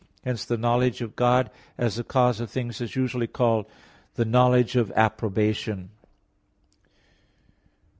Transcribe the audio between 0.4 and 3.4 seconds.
the knowledge of God as the cause of things is usually